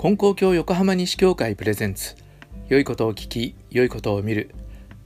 [0.00, 2.14] 金光教横浜西教会プレゼンツ。
[2.68, 4.54] 良いことを聞き良いことを見る。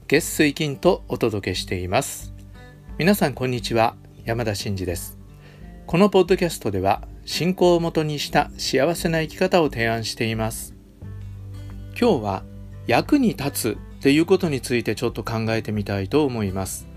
[0.07, 2.31] 月水金とお届けしています。
[2.99, 3.95] 皆さんこんにちは。
[4.23, 5.17] 山田真嗣です。
[5.87, 10.75] このポッドキャストでは信仰をもとにした幸せな生き方を提案しています。
[11.99, 12.43] 今日は
[12.85, 16.87] 役に立つっていうことについてちょっと考えてみたいと思います。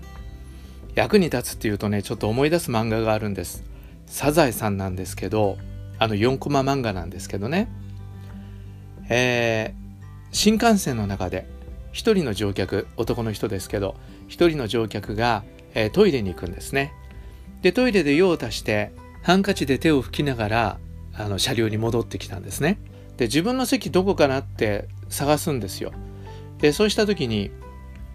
[0.93, 3.63] 役に立つっていうとねちょっと思い出す漫画があるんです。
[4.05, 5.57] サザエさんなんですけど
[5.97, 7.67] あの4コマ漫画なんですけどね。
[9.09, 11.47] えー、新幹線の中で
[11.91, 13.95] 一人の乗客男の人ですけど
[14.27, 15.43] 一人の乗客が、
[15.73, 16.93] えー、トイレに行くんですね。
[17.61, 18.91] でトイレで用を足して
[19.23, 20.77] ハンカチで手を拭きながら
[21.13, 22.77] あの車両に戻ってきたんですね。
[23.17, 25.91] で自分の席どこかなって探すんですよ。
[26.59, 27.51] でそうした時に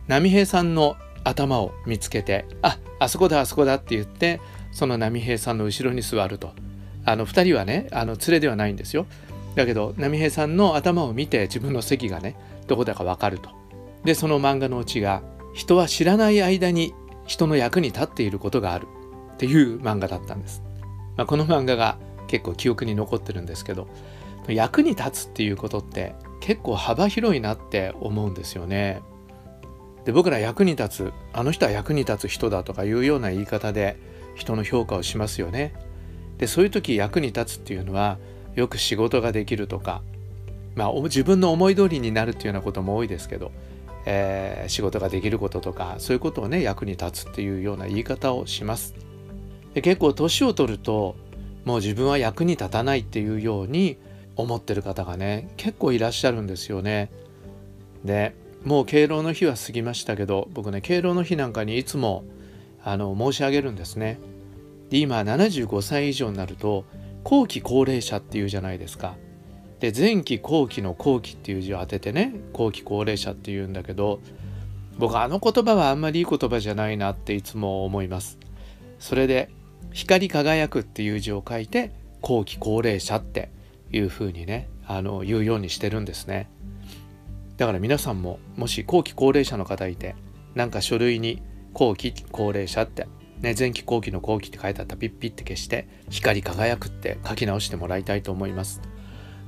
[0.06, 4.40] 波平さんの頭を見つけてああそこだあそこだって言って
[4.72, 6.52] その波平さんの後ろに座ると。
[7.04, 9.06] あの2人はねあの連れではないんですよ。
[9.54, 12.36] だけど波平さんの頭を見て自分の席がね
[12.66, 13.50] どこだか分かると。
[14.04, 15.22] でその漫画のうちが
[15.54, 16.94] 人は知らない間に
[17.26, 18.86] 人の役に立っていることがある。
[19.32, 20.62] っていう漫画だったんです、
[21.16, 23.88] まあ、この漫画が結構記憶に残ってるんですけど
[24.46, 29.02] 役に立つっていうことって結構幅広いなって思うんですよね。
[30.04, 33.96] で僕ら役に立つあの人は役に立つ人だとかいうような言い方で
[34.34, 35.74] 人の評価をしますよね。
[36.38, 38.18] でそういう時役に立つっていうのは
[38.54, 40.02] よく仕事ができるとか、
[40.74, 43.52] まあ、自分の思い通りになるっていうようなことも多いですけど、
[44.06, 48.94] えー、仕事ができることとかそういうことをね役に立つっていうような言い方をします。
[49.74, 51.16] で結構年を取ると
[51.64, 53.96] もう自分は役に立たないっていうように
[54.36, 57.10] 思ってる方がね結構いらっしゃるんですよね。
[58.04, 62.24] でもう敬老の日は過ぎましたけど僕ね敬老の日なんかにいつも
[62.84, 64.18] あの申し上げるんですね。
[64.90, 66.84] で今75歳以上になると
[67.24, 69.16] 後期高齢者っていうじゃないですか。
[69.80, 74.20] で前期後期の後期っていう字を当ててね後期高齢者っていうんだけど
[74.96, 78.38] 僕あの言葉はあんまりいい言葉じゃないなっていつも思います。
[78.98, 79.50] それで
[79.92, 81.90] 光り輝くっていう字を書いて
[82.20, 83.50] 後期高齢者って
[83.90, 86.48] いうふうにねあの言うようにしてるんですね。
[87.56, 90.14] だから皆さんももし後期高齢者の方いて
[90.54, 93.06] なんか書類に後期高齢者って
[93.42, 98.80] ね、前期後期の後期って書いてあったピッピッて消して光り輝くって書き直してもらいたいと思います。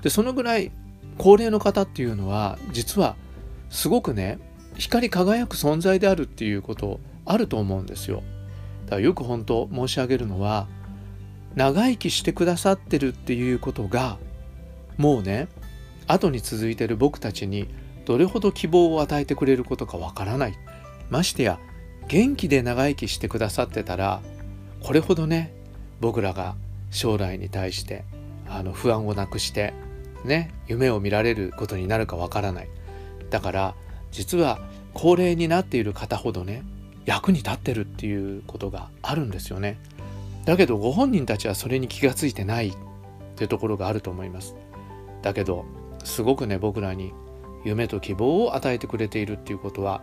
[0.03, 0.72] でそのぐらい
[1.16, 3.16] 高齢の方っていうのは実は
[3.71, 4.38] すごくね
[4.77, 8.22] 光り輝く存在であるっていうことあると思うんですよ。
[8.87, 10.66] だからよく本当申し上げるのは
[11.55, 14.19] 長生きしてくださってるっていうことが
[14.99, 15.47] もうね
[16.09, 17.69] 後に続いてる僕たちに
[18.05, 20.55] どれほど希望を与えてくれることかわからない
[21.11, 21.59] ましてや
[22.09, 24.21] 元気で長生きしてくださってたら
[24.83, 25.53] これほどね
[26.01, 26.55] 僕らが
[26.91, 28.05] 将来に対して
[28.49, 29.73] あの不安をなくして
[30.25, 32.69] ね夢を見られることになるかわからない。
[33.31, 33.75] だから
[34.13, 34.61] 実は
[34.93, 36.63] 高齢になっている方ほどね
[37.05, 39.79] 役に立ってるっていうことがあるんですよね。
[40.45, 42.73] だけどご本人たちはそれに気がついてないっ
[43.35, 44.55] ていうところがあると思います。
[45.23, 45.65] だけど
[46.05, 47.13] すごくね僕らに
[47.65, 50.03] 夢と希望を与えてくれているっていうことは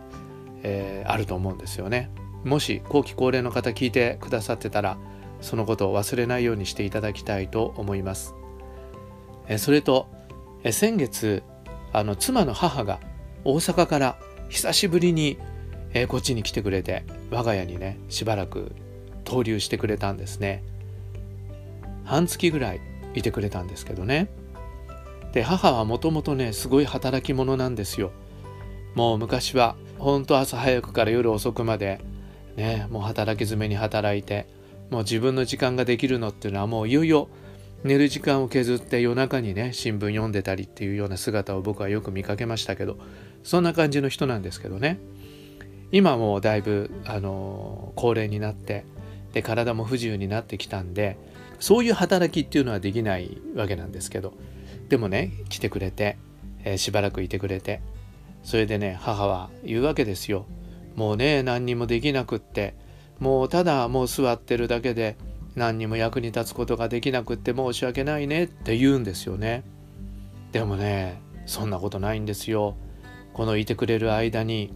[0.62, 2.10] えー、あると思うんですよね。
[2.44, 4.98] もし後期高齢の方聞いてくださってたら
[5.40, 8.34] そのことを忘れないようにしていただきたいと思います。
[9.48, 10.08] えそれと、
[10.62, 11.42] え先月
[11.92, 13.00] あの妻の母が
[13.44, 14.18] 大阪から
[14.48, 15.38] 久しぶりに、
[15.94, 18.72] えこっちに来てくれて我が家にねしばらく
[19.24, 20.62] 投留してくれたんですね。
[22.04, 22.80] 半月ぐらい
[23.14, 24.28] いてくれたんですけどね。
[25.32, 28.12] で母はもともとねすごい働き者なんですよ。
[28.94, 32.00] もう昔は本当朝早くから夜遅くまで
[32.56, 34.48] ねもう働き詰めに働いて
[34.90, 37.28] もう自分の時間ができるのっていうのはもういよいよ
[37.84, 42.98] 寝る時間を削って夜中にね新聞読んでたりっていうような姿を僕はよく見かけましたけど
[43.44, 44.98] そんな感じの人なんですけどね。
[45.92, 48.84] 今もうだいぶあの高齢になって
[49.32, 51.18] で体も不自由になってきたんで
[51.60, 54.32] そういう働きっていうのはできないわけなんですけど
[54.88, 56.16] でもね来てくれて、
[56.64, 57.82] えー、しばらくいてくれて
[58.42, 60.46] それでね母は言うわけですよ。
[60.96, 62.74] もうね何にもできなくって。
[63.18, 65.16] もうただもう座ってるだけで
[65.54, 69.62] 何にも役に立つことができなくって申し訳ないねって言うんですよね。
[70.50, 72.76] でもねそんなことないんですよ。
[73.32, 74.72] このいてくれる間に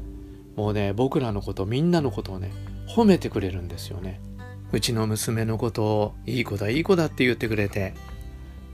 [0.54, 2.52] もうね僕らのことみんなのことをね
[2.88, 4.20] 褒めてくれるんですよね。
[4.72, 7.94] うちの娘のことをいい子だいい子だって言ってくれて。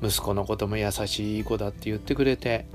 [0.04, 2.66] 息子のことも優しいいい子だって言ってくれて。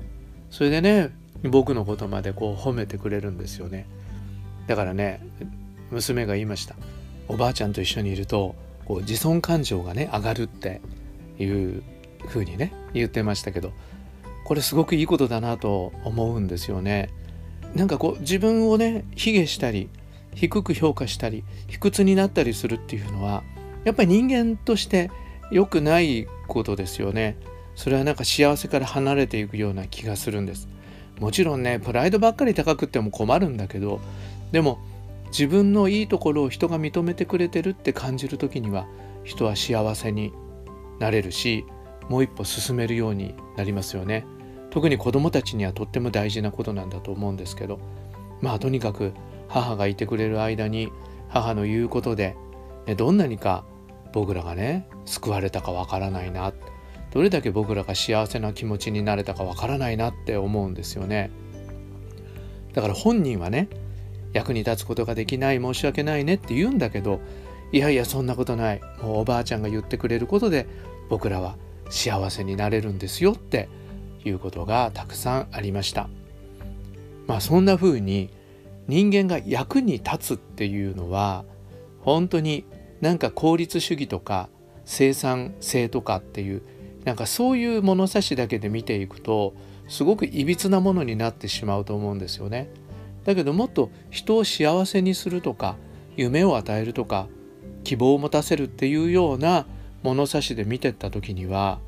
[0.50, 1.10] それでね
[1.44, 3.86] 僕のことまでこう褒めてくれるんですよね
[4.66, 5.20] だからね
[5.90, 6.74] 娘が言いました
[7.28, 8.54] おばあちゃんと一緒にいると
[8.84, 10.80] こう自尊感情がね上がるって
[11.38, 11.82] いう
[12.28, 13.72] 風にね言ってましたけど
[14.44, 17.10] これすごくいいことだなと思うんですよね。
[17.74, 19.90] なんかこう自分をね卑下したり
[20.34, 23.42] 低く評価したり卑屈になったりするっていうのは
[23.84, 25.10] やっぱり人間として
[25.50, 27.36] 良くないことですよね。
[27.74, 30.66] それはなんか幸せから離れていくような気がするんです。
[31.20, 34.00] もちろんねプライドばっかり高くても困るんだけど
[34.52, 34.78] でも
[35.28, 38.86] 自分のいいところを人が認めてくれてるって感じる時には
[39.24, 40.32] 人は幸せに
[40.98, 41.64] なれるし
[42.08, 44.24] もう一歩進めるようになりますよね。
[44.70, 47.80] 特に子供たちにはとっても大事なことなんだと思うんですけど
[48.42, 49.14] まあとにかく
[49.48, 50.90] 母がいてくれる間に
[51.28, 52.36] 母の言うことで、
[52.86, 53.64] ね、どんなにか
[54.12, 56.52] 僕らがね救われたかわからないな。
[57.10, 61.30] どれだけ僕らが幸せな気持ちになれたかわからないなって思うんですよね。
[62.74, 63.68] だから本人はね
[64.32, 67.20] 役に立つことができない申し訳ないねって言うんだけど
[67.72, 68.80] いやいやそんなことない。
[69.02, 70.66] もうおばあちゃんが言ってくれることで
[71.08, 71.56] 僕らは
[71.90, 73.68] 幸せになれるんですよって
[74.24, 76.08] いうことがたくさんありました。
[77.26, 78.30] まあそんな風に
[78.86, 81.44] 人間が役に立つっていうのは
[82.00, 82.64] 本当に
[83.00, 84.48] なんか効率主義とか
[84.84, 86.62] 生産性とかっていう
[87.08, 89.54] なんかそういう物差しだけで見ていくと
[89.88, 92.68] すごくいびつなものになってしまうと思うんですよね。
[93.24, 95.76] だけどもっと人を幸せにするとか
[96.18, 97.26] 夢を与えるとか
[97.82, 99.64] 希望を持たせるっていうような
[100.02, 101.78] 物差しで見てった時には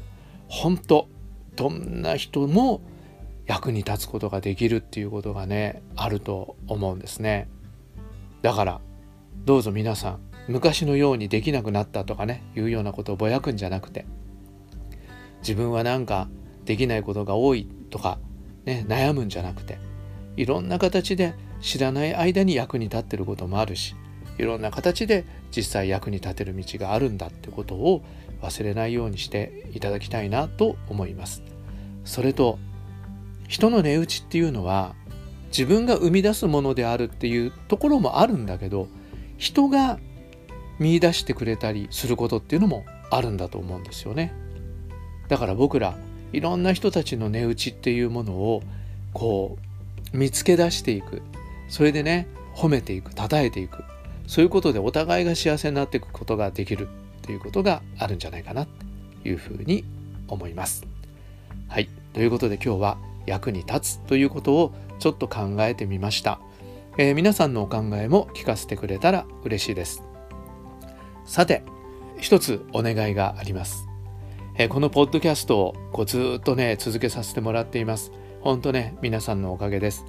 [0.48, 1.06] 本当
[1.54, 2.80] どんな人も
[3.44, 7.46] 役に立つことができるっていうことがねあると思うんですね。
[8.40, 8.80] だから
[9.44, 14.06] どうぞ皆さん昔のようにできなくなったとかねいうようなことをぼやくんじゃなくて
[15.40, 16.28] 自分はなんか
[16.64, 18.18] できないことが多いとか、
[18.64, 19.78] ね、悩むんじゃなくて
[20.36, 23.94] いろんな形で知らない間に役に立ってることもあるし
[24.38, 28.02] いろんな形で実際役に立てる道があるんだってことを
[28.40, 31.42] 忘れないようにしていただきたいなと思います。
[32.04, 32.58] それと
[33.48, 34.94] 人の値打ちっていうのは
[35.48, 38.88] 自分が生み出すものであるっていうところもあるんだけど
[39.36, 39.98] 人が
[40.78, 44.32] 見出してくれたりすることっていうのもあるんだと思うんですよね。
[45.30, 45.96] だから僕ら
[46.32, 48.62] いろんな人たちの値打ちっていうものを
[49.14, 49.56] こ
[50.12, 51.22] う見つけ出していく
[51.68, 53.84] それでね褒めていく称えていく
[54.26, 56.88] そういうことでお互いが幸せになっていくことができる
[57.22, 58.72] ということがあるんじゃないかなと
[59.24, 59.84] いうふうに
[60.28, 60.84] 思います。
[61.68, 66.40] はいということで今日は役に立つということをちょっと考えてみました。
[66.98, 70.02] えー、皆さんのお考えも聞かせてくれたら嬉しいです。
[71.24, 71.62] さて
[72.18, 73.89] 一つお願いがあります。
[74.60, 78.12] え、このポッドキャストをこうずっとね続けさせてもらっています。
[78.42, 80.04] 本当ね皆さんのおかげです。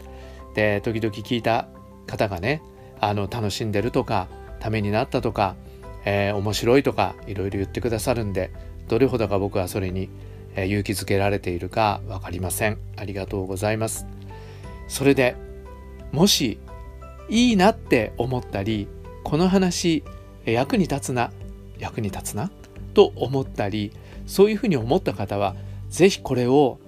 [0.56, 1.70] で時々聞いた
[2.06, 2.62] 方がね
[3.00, 4.28] あの楽しんでるとか
[4.60, 5.56] ためになったとか、
[6.04, 8.52] えー、面白いとかいろいろ言ってくださるんで
[8.90, 10.10] どれほどか僕はそれに、
[10.58, 12.78] え、勇気づけられているか分かりません。
[12.98, 14.06] ありがとうございます。
[14.90, 15.38] それで
[16.12, 16.60] もし
[17.30, 18.90] いいなって思ったり
[19.24, 20.04] この話
[20.44, 21.32] 役に立つな
[21.80, 22.52] 役に立つな
[22.94, 23.94] と思ったり
[24.32, 25.58] そういうふうに思った方は
[25.90, 26.80] 是非これを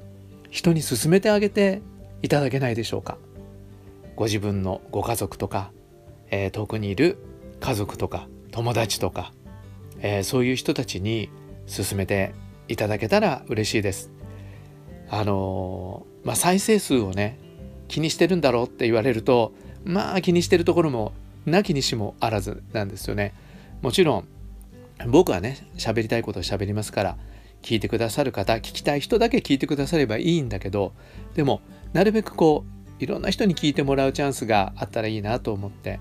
[0.50, 1.82] 人に勧めてあげて
[2.22, 3.18] いただけないでしょうか。
[4.16, 5.74] ご自分のご家族とか、
[6.32, 7.18] えー、遠くにいる
[7.60, 9.34] 家族とか友達とか、
[10.00, 11.30] えー、そういう人たちに
[11.68, 12.34] 勧めて
[12.70, 14.10] いただけたら嬉しいです。
[15.10, 17.38] あのー、まあ、再生数をね
[17.90, 19.52] 気にしてるんだろうって言われると
[19.84, 21.12] まあ気にしてるところも
[21.46, 23.34] なきにしもあらずなんですよね。
[23.82, 24.28] もちろん
[25.10, 27.18] 僕はね喋りたいことを喋りますから
[27.64, 30.94] 聞いてくださる方聞きたい人だけ聞いてくださればいいんだけど
[31.34, 31.62] でも
[31.94, 32.66] なるべくこ
[33.00, 36.00] ういろんな人に聞いてもらうチャンスがあったらいいなと思って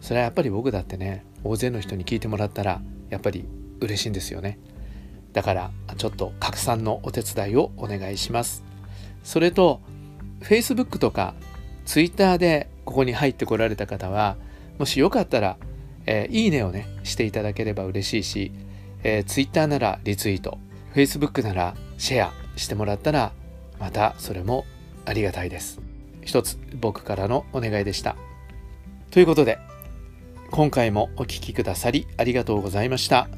[0.00, 3.44] それはやっぱり僕だってね大勢の人に聞いてもらったらやっぱり
[3.80, 4.58] 嬉しいんですよね。
[5.32, 8.64] だからちょっと拡散のお手伝いをお願いします。
[9.22, 9.80] それと
[10.40, 11.34] Facebook とか
[11.84, 14.36] Twitter でここに入ってこられた方は
[14.78, 15.58] もしよかったら、
[16.06, 18.52] えー、いいねをねしていただければ嬉しいし、
[19.02, 20.58] えー、Twitter ならリツイート。
[20.98, 23.30] Facebook ならシェアしてもらったら
[23.78, 24.64] またそれも
[25.04, 25.80] ありがたいです。
[26.24, 28.16] 一つ僕からのお願いでした。
[29.12, 29.58] ということで
[30.50, 33.28] 今回もお聴きくださりありがとうございました。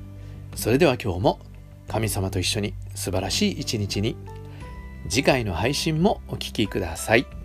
[0.55, 1.39] それでは今日も
[1.87, 4.17] 神様と一緒に素晴らしい一日に
[5.11, 7.40] 次回の配信もお聴きください。